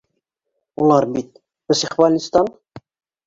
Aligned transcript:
Улар 0.85 1.05
бит... 1.17 1.29
психбалнистан! 1.73 2.51